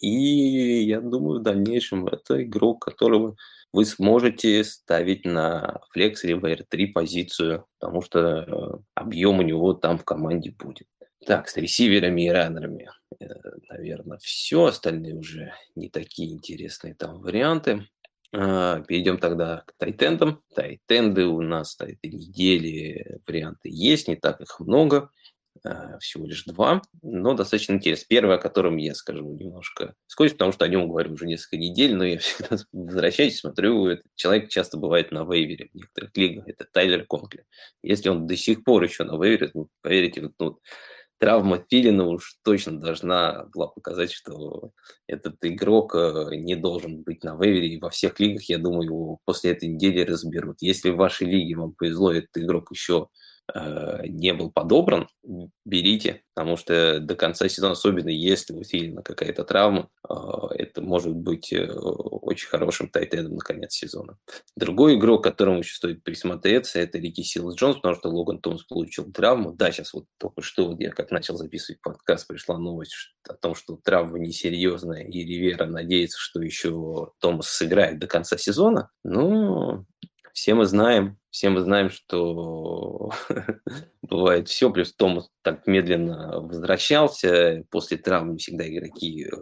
И 0.00 0.82
я 0.82 1.00
думаю, 1.00 1.40
в 1.40 1.42
дальнейшем 1.42 2.06
это 2.06 2.42
игрок, 2.42 2.84
которого 2.84 3.36
вы 3.72 3.84
сможете 3.84 4.64
ставить 4.64 5.24
на 5.24 5.80
flex 5.92 6.24
или 6.24 6.32
в 6.32 6.44
RB3 6.44 6.88
позицию, 6.88 7.66
потому 7.78 8.02
что 8.02 8.20
э, 8.20 8.78
объем 8.94 9.38
у 9.38 9.42
него 9.42 9.74
там 9.74 9.98
в 9.98 10.04
команде 10.04 10.50
будет. 10.50 10.88
Так, 11.26 11.48
с 11.48 11.56
ресиверами 11.56 12.26
и 12.26 12.30
runner 12.30 12.66
ами, 12.66 12.90
э, 13.20 13.26
наверное, 13.68 14.18
все. 14.18 14.64
Остальные 14.64 15.14
уже 15.14 15.52
не 15.76 15.88
такие 15.88 16.32
интересные 16.32 16.94
там 16.94 17.20
варианты. 17.20 17.86
А, 18.32 18.80
перейдем 18.80 19.18
тогда 19.18 19.64
к 19.66 19.72
тайтендам. 19.76 20.42
Тайтенды 20.54 21.26
у 21.26 21.40
нас 21.40 21.78
на 21.78 21.84
этой 21.84 22.10
неделе 22.10 23.20
варианты 23.26 23.68
есть, 23.70 24.08
не 24.08 24.16
так 24.16 24.40
их 24.40 24.60
много. 24.60 25.10
А, 25.62 25.98
всего 25.98 26.26
лишь 26.26 26.44
два, 26.44 26.80
но 27.02 27.34
достаточно 27.34 27.74
интересно. 27.74 28.06
Первое, 28.08 28.36
о 28.36 28.40
котором 28.40 28.78
я 28.78 28.94
скажу 28.94 29.34
немножко 29.34 29.94
вскользь, 30.06 30.32
потому 30.32 30.52
что 30.52 30.64
о 30.64 30.68
нем 30.68 30.88
говорю 30.88 31.12
уже 31.12 31.26
несколько 31.26 31.58
недель, 31.58 31.94
но 31.94 32.04
я 32.04 32.18
всегда 32.18 32.56
возвращаюсь, 32.72 33.38
смотрю, 33.38 33.86
этот 33.86 34.06
человек 34.14 34.48
часто 34.48 34.78
бывает 34.78 35.12
на 35.12 35.24
вейвере 35.24 35.68
в 35.72 35.74
некоторых 35.74 36.16
лигах, 36.16 36.48
это 36.48 36.66
Тайлер 36.72 37.04
Конкли. 37.04 37.44
Если 37.82 38.08
он 38.08 38.26
до 38.26 38.36
сих 38.36 38.64
пор 38.64 38.84
еще 38.84 39.04
на 39.04 39.22
вейвере, 39.22 39.50
ну, 39.52 39.68
поверите, 39.82 40.22
вот, 40.22 40.32
ну, 40.38 40.58
травма 41.18 41.62
Филина 41.68 42.06
уж 42.06 42.38
точно 42.42 42.80
должна 42.80 43.44
была 43.52 43.66
показать, 43.66 44.12
что 44.12 44.70
этот 45.06 45.36
игрок 45.42 45.94
э, 45.94 46.36
не 46.36 46.56
должен 46.56 47.02
быть 47.02 47.22
на 47.22 47.36
вейвере, 47.36 47.68
и 47.74 47.80
во 47.80 47.90
всех 47.90 48.18
лигах, 48.18 48.44
я 48.44 48.56
думаю, 48.56 48.84
его 48.84 49.18
после 49.26 49.50
этой 49.50 49.68
недели 49.68 50.00
разберут. 50.00 50.56
Если 50.60 50.88
в 50.88 50.96
вашей 50.96 51.26
лиге 51.26 51.56
вам 51.56 51.74
повезло, 51.74 52.12
этот 52.12 52.38
игрок 52.38 52.70
еще 52.70 53.08
Э, 53.08 53.29
не 53.54 54.32
был 54.34 54.50
подобран, 54.50 55.08
берите, 55.64 56.22
потому 56.34 56.56
что 56.56 57.00
до 57.00 57.14
конца 57.14 57.48
сезона, 57.48 57.72
особенно 57.72 58.08
если 58.08 58.54
у 58.54 58.64
Филина 58.64 59.02
какая-то 59.02 59.44
травма, 59.44 59.90
э, 60.08 60.14
это 60.56 60.80
может 60.80 61.14
быть 61.14 61.52
э, 61.52 61.70
очень 61.70 62.48
хорошим 62.48 62.88
тайтендом 62.88 63.34
на 63.34 63.40
конец 63.40 63.74
сезона. 63.74 64.18
Другой 64.56 64.96
игрок, 64.96 65.22
которому 65.22 65.58
еще 65.58 65.74
стоит 65.74 66.02
присмотреться, 66.02 66.78
это 66.78 66.98
Рики 66.98 67.22
Силс 67.22 67.54
Джонс, 67.56 67.76
потому 67.76 67.94
что 67.94 68.08
Логан 68.08 68.38
Томс 68.40 68.64
получил 68.64 69.12
травму. 69.12 69.52
Да, 69.52 69.70
сейчас 69.70 69.92
вот 69.92 70.06
только 70.18 70.42
что 70.42 70.74
я 70.78 70.90
как 70.90 71.10
начал 71.10 71.36
записывать 71.36 71.80
подкаст, 71.82 72.26
пришла 72.26 72.58
новость 72.58 72.94
о 73.28 73.34
том, 73.34 73.54
что 73.54 73.76
травма 73.76 74.18
несерьезная, 74.18 75.04
и 75.04 75.24
Ривера 75.24 75.66
надеется, 75.66 76.18
что 76.18 76.40
еще 76.40 77.12
Томас 77.18 77.48
сыграет 77.48 77.98
до 77.98 78.06
конца 78.06 78.38
сезона. 78.38 78.90
Ну, 79.04 79.84
все 80.32 80.54
мы 80.54 80.64
знаем, 80.64 81.18
все 81.30 81.48
мы 81.48 81.60
знаем, 81.60 81.90
что 81.90 83.10
бывает 84.02 84.48
все, 84.48 84.70
плюс 84.70 84.92
Томас 84.94 85.28
так 85.42 85.66
медленно 85.66 86.40
возвращался, 86.40 87.64
после 87.70 87.96
травмы 87.98 88.36
всегда 88.36 88.68
игроки 88.68 89.26
э, 89.26 89.36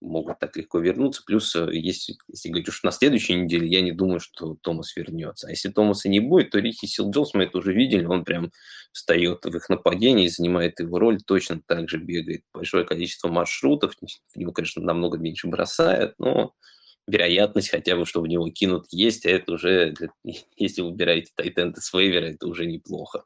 могут 0.00 0.38
так 0.38 0.56
легко 0.56 0.78
вернуться, 0.78 1.22
плюс 1.26 1.54
э, 1.56 1.68
если, 1.72 2.14
если 2.28 2.48
говорить 2.48 2.68
уж 2.68 2.84
на 2.84 2.92
следующей 2.92 3.34
неделе, 3.34 3.66
я 3.66 3.82
не 3.82 3.90
думаю, 3.90 4.20
что 4.20 4.56
Томас 4.62 4.96
вернется. 4.96 5.48
А 5.48 5.50
если 5.50 5.68
Томаса 5.68 6.08
не 6.08 6.20
будет, 6.20 6.50
то 6.50 6.60
Рики 6.60 6.86
Сил 6.86 7.10
Джонс, 7.10 7.34
мы 7.34 7.44
это 7.44 7.58
уже 7.58 7.72
видели, 7.72 8.04
он 8.04 8.24
прям 8.24 8.52
встает 8.92 9.44
в 9.44 9.56
их 9.56 9.68
нападении, 9.68 10.28
занимает 10.28 10.78
его 10.78 10.98
роль, 11.00 11.20
точно 11.22 11.60
так 11.66 11.88
же 11.88 11.98
бегает 11.98 12.42
большое 12.54 12.84
количество 12.84 13.28
маршрутов, 13.28 13.94
в 14.00 14.36
него, 14.36 14.52
конечно, 14.52 14.80
намного 14.80 15.18
меньше 15.18 15.48
бросает, 15.48 16.14
но 16.18 16.54
вероятность 17.06 17.70
хотя 17.70 17.96
бы, 17.96 18.04
что 18.06 18.20
в 18.20 18.26
него 18.26 18.48
кинут, 18.50 18.86
есть, 18.90 19.26
а 19.26 19.30
это 19.30 19.52
уже, 19.52 19.94
если 20.56 20.82
вы 20.82 20.88
убираете 20.88 21.32
тайтенда 21.34 21.80
с 21.80 21.92
вейвера, 21.92 22.26
это 22.26 22.46
уже 22.46 22.66
неплохо. 22.66 23.24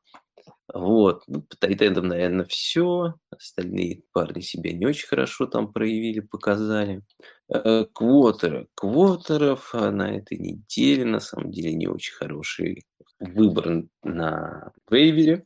Вот, 0.73 1.25
ну, 1.27 1.43
по 1.43 1.57
тайтендам, 1.57 2.09
наверное, 2.09 2.45
все. 2.45 3.15
Остальные 3.31 4.03
парни 4.13 4.41
себя 4.41 4.73
не 4.73 4.87
очень 4.87 5.09
хорошо 5.09 5.47
там 5.47 5.73
проявили, 5.73 6.21
показали. 6.21 7.03
Э, 7.49 7.87
квотеры. 7.93 8.69
Квотеров 8.75 9.75
а, 9.75 9.91
на 9.91 10.17
этой 10.17 10.39
неделе, 10.39 11.05
на 11.05 11.21
самом 11.21 11.51
деле, 11.51 11.75
не 11.75 11.89
очень 11.89 12.15
хороший 12.15 12.85
выбор 13.19 13.85
на 14.03 14.73
вейвере 14.89 15.45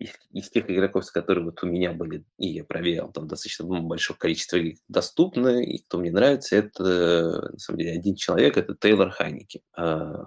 из, 0.00 0.10
из 0.32 0.50
тех 0.50 0.68
игроков, 0.70 1.04
с 1.04 1.10
которыми 1.10 1.46
вот 1.46 1.62
у 1.62 1.66
меня 1.66 1.92
были, 1.92 2.24
и 2.38 2.48
я 2.48 2.64
проверял, 2.64 3.12
там 3.12 3.28
достаточно 3.28 3.66
большое 3.66 4.18
количество 4.18 4.56
их 4.56 4.78
доступно, 4.88 5.62
и 5.62 5.78
кто 5.78 5.98
мне 5.98 6.10
нравится, 6.10 6.56
это, 6.56 7.50
на 7.52 7.58
самом 7.58 7.78
деле, 7.78 7.92
один 7.92 8.16
человек, 8.16 8.56
это 8.56 8.74
Тейлор 8.74 9.10
Хайники. 9.10 9.62
А, 9.76 10.24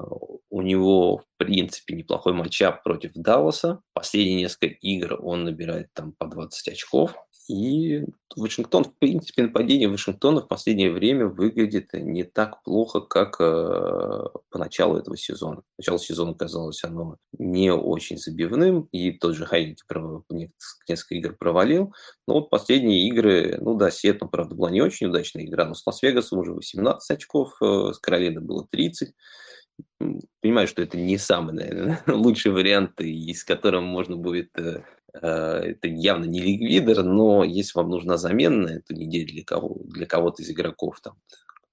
у 0.49 0.61
него, 0.61 1.17
в 1.17 1.25
принципе, 1.37 1.95
неплохой 1.95 2.33
матчап 2.33 2.83
против 2.83 3.11
Далласа. 3.15 3.81
Последние 3.93 4.37
несколько 4.37 4.67
игр 4.67 5.17
он 5.19 5.45
набирает 5.45 5.87
там 5.93 6.13
по 6.13 6.27
20 6.27 6.67
очков. 6.67 7.15
И 7.49 8.05
Вашингтон, 8.35 8.85
в 8.85 8.93
принципе, 8.97 9.43
нападение 9.43 9.89
Вашингтона 9.89 10.41
в 10.41 10.47
последнее 10.47 10.91
время 10.91 11.27
выглядит 11.27 11.89
не 11.93 12.23
так 12.23 12.63
плохо, 12.63 13.01
как 13.01 13.35
э, 13.39 13.43
по 14.49 14.57
началу 14.57 14.97
этого 14.97 15.17
сезона. 15.17 15.61
Начало 15.77 15.99
сезона 15.99 16.33
казалось 16.33 16.83
оно 16.83 17.17
не 17.37 17.71
очень 17.71 18.17
забивным, 18.17 18.87
и 18.91 19.11
тот 19.11 19.35
же 19.35 19.45
Хайники 19.45 19.83
несколько 20.87 21.15
игр 21.15 21.35
провалил. 21.35 21.93
Но 22.27 22.35
вот 22.35 22.49
последние 22.49 23.07
игры, 23.09 23.57
ну 23.59 23.75
да, 23.75 23.91
Сиэтл, 23.91 24.27
правда, 24.27 24.55
была 24.55 24.71
не 24.71 24.81
очень 24.81 25.07
удачная 25.07 25.43
игра, 25.43 25.65
но 25.65 25.73
с 25.73 25.85
Лас-Вегасом 25.85 26.39
уже 26.39 26.53
18 26.53 27.11
очков, 27.11 27.57
э, 27.61 27.91
с 27.93 27.99
Каролиной 27.99 28.41
было 28.41 28.65
30 28.71 29.13
понимаю, 30.41 30.67
что 30.67 30.81
это 30.81 30.97
не 30.97 31.17
самый, 31.17 31.53
наверное, 31.53 32.01
лучший 32.07 32.51
вариант, 32.51 32.99
и 33.01 33.33
с 33.33 33.43
которым 33.43 33.83
можно 33.85 34.17
будет 34.17 34.49
э, 34.57 34.83
Э, 35.13 35.59
это 35.63 35.87
явно 35.87 36.25
не 36.25 36.41
ликвидер, 36.41 37.03
но 37.03 37.43
если 37.43 37.77
вам 37.77 37.89
нужна 37.89 38.17
замена 38.17 38.67
на 38.67 38.69
эту 38.77 38.93
неделю 38.93 39.27
для, 39.27 39.43
кого, 39.43 39.77
для 39.85 40.05
кого-то 40.05 40.41
из 40.41 40.49
игроков, 40.49 40.99
там, 41.01 41.17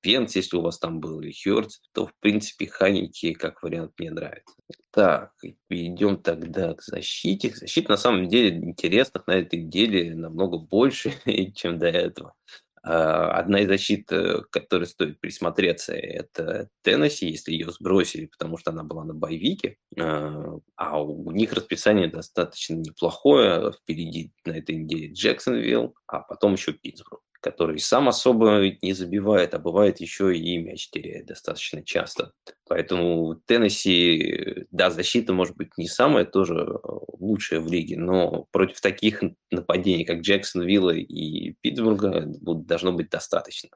Пенс, 0.02 0.35
если 0.35 0.57
у 0.57 0.62
вас 0.62 0.78
там 0.78 1.00
был, 1.00 1.21
или 1.21 1.33
Хёрдс, 1.33 1.80
то, 1.92 2.07
в 2.07 2.14
принципе, 2.21 2.66
Ханики 2.66 3.35
как 3.35 3.62
вариант 3.62 3.92
мне 3.99 4.11
нравится. 4.11 4.54
Так, 4.90 5.33
перейдем 5.69 6.16
тогда 6.16 6.75
к 6.75 6.83
защите. 6.83 7.50
Защита, 7.54 7.90
на 7.90 7.97
самом 7.99 8.28
деле, 8.28 8.57
интересных 8.57 9.26
на 9.26 9.33
этой 9.33 9.62
неделе 9.62 10.14
намного 10.14 10.59
больше, 10.59 11.12
чем 11.54 11.78
до 11.78 11.88
этого. 11.88 12.35
А, 12.83 13.33
одна 13.39 13.61
из 13.61 13.69
защит, 13.69 14.11
э, 14.11 14.43
которой 14.51 14.85
стоит 14.87 15.21
присмотреться, 15.21 15.93
это 15.93 16.69
Теннесси, 16.83 17.29
если 17.29 17.53
ее 17.53 17.71
сбросили, 17.71 18.27
потому 18.27 18.57
что 18.57 18.71
она 18.71 18.85
была 18.85 19.05
на 19.05 19.15
боевике. 19.15 19.77
А, 19.99 20.57
а 20.77 21.03
у 21.03 21.31
них 21.31 21.53
расписание 21.53 22.09
достаточно 22.09 22.75
неплохое. 22.75 23.73
Впереди 23.73 24.33
на 24.45 24.53
этой 24.53 24.77
неделе 24.77 25.13
Джексонвилл, 25.13 25.95
а 26.07 26.21
потом 26.21 26.55
еще 26.55 26.73
Питтсбург 26.73 27.23
который 27.40 27.80
сам 27.80 28.09
особо 28.09 28.62
не 28.82 28.92
забивает, 28.92 29.54
а 29.54 29.59
бывает 29.59 30.00
еще 30.00 30.37
и 30.37 30.59
мяч 30.59 30.90
теряет 30.90 31.26
достаточно 31.26 31.82
часто. 31.82 32.32
Поэтому 32.68 33.40
Теннесси, 33.47 34.66
да, 34.70 34.90
защита 34.90 35.32
может 35.32 35.56
быть 35.56 35.76
не 35.76 35.88
самая 35.88 36.25
тоже 36.25 36.54
э, 36.54 36.88
лучшая 37.18 37.61
в 37.61 37.66
лиге, 37.66 37.97
но 37.97 38.47
против 38.52 38.80
таких 38.80 39.23
нападений, 39.50 40.04
как 40.04 40.20
Джексон, 40.20 40.62
Вилла 40.62 40.94
и 40.94 41.54
Питтсбурга, 41.62 42.25
должно 42.26 42.92
быть 42.92 43.11
достаточно. 43.11 43.70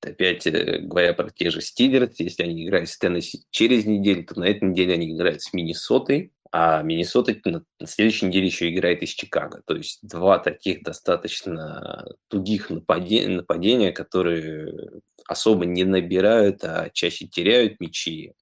Опять 0.00 0.46
э, 0.46 0.78
говоря 0.80 1.12
про 1.12 1.30
те 1.30 1.50
же 1.50 1.60
Стиллерс, 1.60 2.20
если 2.20 2.44
они 2.44 2.64
играют 2.64 2.88
с 2.88 2.98
Теннесси 2.98 3.44
через 3.50 3.84
неделю, 3.84 4.24
то 4.24 4.38
на 4.38 4.44
этой 4.44 4.68
неделе 4.68 4.94
они 4.94 5.12
играют 5.12 5.42
с 5.42 5.52
Миннесотой, 5.52 6.32
а 6.52 6.82
Миннесота 6.82 7.34
на, 7.44 7.64
следующей 7.86 8.26
неделе 8.26 8.46
еще 8.46 8.70
играет 8.70 9.02
из 9.02 9.10
Чикаго. 9.10 9.62
То 9.66 9.76
есть 9.76 10.00
два 10.02 10.38
таких 10.38 10.82
достаточно 10.82 12.06
тугих 12.28 12.70
нападения, 12.70 13.28
нападения, 13.28 13.92
которые 13.92 15.00
особо 15.26 15.66
не 15.66 15.84
набирают, 15.84 16.64
а 16.64 16.88
чаще 16.90 17.26
теряют 17.26 17.80
мячи. 17.80 18.32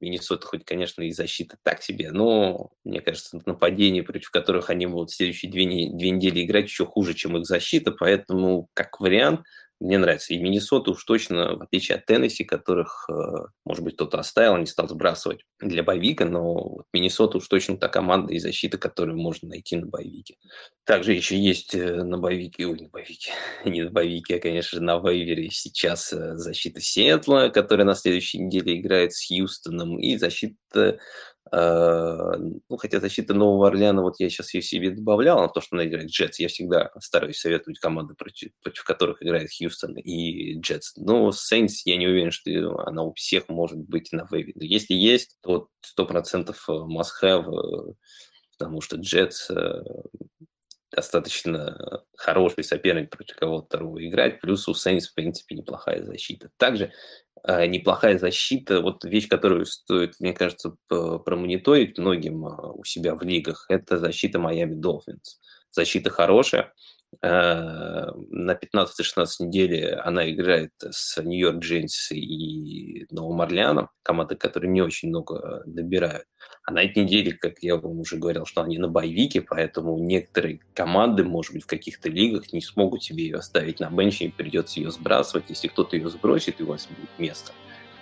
Миннесота 0.00 0.46
хоть, 0.46 0.64
конечно, 0.64 1.02
и 1.02 1.12
защита 1.12 1.56
так 1.62 1.82
себе, 1.82 2.10
но, 2.10 2.70
мне 2.84 3.00
кажется, 3.00 3.40
нападения, 3.44 4.02
против 4.02 4.30
которых 4.30 4.70
они 4.70 4.86
будут 4.86 5.10
в 5.10 5.14
следующие 5.14 5.50
две, 5.50 5.64
две 5.66 6.10
недели 6.10 6.44
играть, 6.44 6.64
еще 6.64 6.86
хуже, 6.86 7.14
чем 7.14 7.36
их 7.36 7.44
защита. 7.44 7.92
Поэтому, 7.92 8.68
как 8.74 8.98
вариант, 9.00 9.42
мне 9.82 9.98
нравится. 9.98 10.32
И 10.32 10.38
Миннесота 10.38 10.92
уж 10.92 11.04
точно, 11.04 11.56
в 11.56 11.62
отличие 11.62 11.98
от 11.98 12.06
Теннесси, 12.06 12.44
которых, 12.44 13.08
э, 13.10 13.12
может 13.64 13.82
быть, 13.82 13.94
кто-то 13.94 14.18
оставил, 14.18 14.56
не 14.56 14.66
стал 14.66 14.88
сбрасывать 14.88 15.44
для 15.60 15.82
боевика, 15.82 16.24
но 16.24 16.84
Миннесота 16.92 17.38
уж 17.38 17.48
точно 17.48 17.76
та 17.76 17.88
команда 17.88 18.32
и 18.32 18.38
защита, 18.38 18.78
которую 18.78 19.18
можно 19.18 19.48
найти 19.48 19.76
на 19.76 19.86
боевике. 19.86 20.36
Также 20.84 21.14
еще 21.14 21.36
есть 21.36 21.74
э, 21.74 22.02
на 22.04 22.18
боевике, 22.18 22.66
ой, 22.66 22.80
на 22.80 22.88
боевике, 22.88 23.32
не 23.64 23.82
на 23.82 23.90
боевике, 23.90 24.36
а, 24.36 24.40
конечно 24.40 24.78
же, 24.78 24.84
на 24.84 24.98
вейвере 24.98 25.50
сейчас 25.50 26.12
э, 26.12 26.36
защита 26.36 26.80
Сиэтла, 26.80 27.48
которая 27.48 27.86
на 27.86 27.94
следующей 27.94 28.38
неделе 28.38 28.80
играет 28.80 29.12
с 29.12 29.26
Хьюстоном, 29.26 29.98
и 29.98 30.16
защита 30.16 30.98
ну, 31.54 32.76
хотя 32.78 32.98
защита 32.98 33.34
Нового 33.34 33.68
Орлеана, 33.68 34.00
вот 34.00 34.18
я 34.18 34.30
сейчас 34.30 34.54
ее 34.54 34.62
себе 34.62 34.90
добавлял, 34.90 35.38
на 35.38 35.48
то, 35.48 35.60
что 35.60 35.76
она 35.76 35.86
играет 35.86 36.08
Джетс. 36.08 36.38
Я 36.38 36.48
всегда 36.48 36.90
стараюсь 36.98 37.38
советовать 37.38 37.78
команды, 37.78 38.14
против, 38.14 38.52
против 38.62 38.84
которых 38.84 39.22
играет 39.22 39.50
Хьюстон 39.50 39.96
и 39.98 40.58
Джетс. 40.60 40.96
Но 40.96 41.30
Сейнс, 41.30 41.84
я 41.84 41.98
не 41.98 42.06
уверен, 42.06 42.30
что 42.30 42.50
она 42.86 43.02
у 43.02 43.12
всех 43.12 43.50
может 43.50 43.78
быть 43.78 44.12
на 44.12 44.26
вейве. 44.30 44.54
Если 44.56 44.94
есть, 44.94 45.36
то 45.42 45.68
100% 45.98 46.54
must-have, 46.68 47.90
э, 47.90 47.92
потому 48.56 48.80
что 48.80 48.96
Джетс 48.96 49.50
э, 49.50 49.82
достаточно 50.90 52.04
хороший 52.16 52.64
соперник, 52.64 53.10
против 53.10 53.36
кого-то 53.36 53.66
второго 53.66 54.06
играть. 54.06 54.40
Плюс 54.40 54.68
у 54.68 54.74
Сейнс, 54.74 55.08
в 55.08 55.14
принципе, 55.14 55.54
неплохая 55.54 56.04
защита. 56.04 56.50
Также 56.56 56.92
э, 57.31 57.31
неплохая 57.46 58.18
защита, 58.18 58.80
вот 58.80 59.04
вещь, 59.04 59.28
которую 59.28 59.66
стоит, 59.66 60.14
мне 60.20 60.32
кажется, 60.32 60.76
промониторить 60.88 61.98
многим 61.98 62.46
э, 62.46 62.72
у 62.74 62.84
себя 62.84 63.14
в 63.14 63.22
лигах, 63.22 63.66
это 63.68 63.98
защита 63.98 64.38
Майами 64.38 64.74
Долфинс. 64.74 65.40
Защита 65.70 66.10
хорошая, 66.10 66.72
Э, 66.72 67.01
на 67.20 68.14
15-16 68.54 69.26
недели 69.40 69.98
она 70.02 70.30
играет 70.30 70.72
с 70.78 71.22
Нью-Йорк 71.22 71.58
Джейнс 71.58 72.10
и 72.12 73.06
Новым 73.10 73.42
Орлеаном, 73.42 73.90
команды, 74.02 74.36
которые 74.36 74.70
не 74.70 74.80
очень 74.80 75.10
много 75.10 75.62
добирают. 75.66 76.24
А 76.64 76.72
на 76.72 76.82
этой 76.82 77.04
неделе, 77.04 77.32
как 77.32 77.58
я 77.60 77.76
вам 77.76 78.00
уже 78.00 78.16
говорил, 78.16 78.46
что 78.46 78.62
они 78.62 78.78
на 78.78 78.88
боевике, 78.88 79.42
поэтому 79.42 79.98
некоторые 79.98 80.60
команды, 80.74 81.24
может 81.24 81.52
быть, 81.52 81.64
в 81.64 81.66
каких-то 81.66 82.08
лигах 82.08 82.52
не 82.52 82.60
смогут 82.60 83.02
себе 83.02 83.24
ее 83.24 83.36
оставить 83.36 83.80
на 83.80 83.90
бенче, 83.90 84.26
и 84.26 84.30
придется 84.30 84.80
ее 84.80 84.90
сбрасывать. 84.90 85.44
Если 85.48 85.68
кто-то 85.68 85.96
ее 85.96 86.08
сбросит, 86.08 86.60
и 86.60 86.62
у 86.64 86.68
вас 86.68 86.86
будет 86.86 87.10
место 87.18 87.52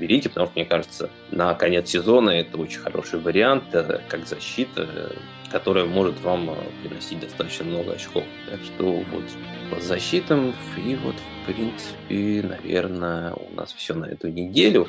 берите, 0.01 0.29
потому 0.29 0.47
что, 0.47 0.59
мне 0.59 0.65
кажется, 0.65 1.11
на 1.31 1.55
конец 1.55 1.91
сезона 1.91 2.31
это 2.31 2.57
очень 2.59 2.81
хороший 2.81 3.21
вариант, 3.21 3.65
э, 3.73 4.01
как 4.09 4.27
защита, 4.27 5.13
которая 5.51 5.85
может 5.85 6.21
вам 6.21 6.51
э, 6.51 6.55
приносить 6.83 7.21
достаточно 7.21 7.67
много 7.67 7.93
очков. 7.93 8.25
Так 8.51 8.61
что 8.65 9.05
вот 9.13 9.25
по 9.71 9.81
защитам, 9.81 10.55
и 10.77 10.97
вот, 10.97 11.15
в 11.17 11.47
принципе, 11.47 12.49
наверное, 12.49 13.35
у 13.35 13.55
нас 13.55 13.73
все 13.73 13.95
на 13.95 14.07
эту 14.07 14.29
неделю. 14.29 14.89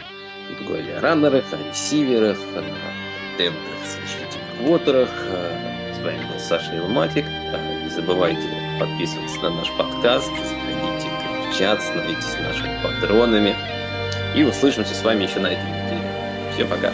Говорили 0.68 0.92
о 0.92 1.02
раннерах, 1.02 1.46
о 1.54 1.70
ресиверах, 1.70 2.38
о 2.56 3.38
темпах, 3.38 3.62
защите 3.86 4.40
квотерах. 4.60 5.10
Э, 5.28 5.94
с 5.96 6.04
вами 6.04 6.20
был 6.32 6.40
Саша 6.40 6.76
Илматик. 6.78 7.26
Не 7.26 7.90
забывайте 7.90 8.48
подписываться 8.80 9.42
на 9.42 9.50
наш 9.52 9.70
подкаст, 9.78 10.30
заходите 10.30 11.10
в 11.50 11.58
чат, 11.58 11.82
становитесь 11.82 12.38
нашими 12.40 12.82
патронами. 12.82 13.56
И 14.36 14.44
услышимся 14.44 14.94
с 14.94 15.04
вами 15.04 15.24
еще 15.24 15.40
на 15.40 15.48
этой 15.48 15.64
неделе. 15.64 16.02
Всем 16.54 16.68
пока. 16.68 16.92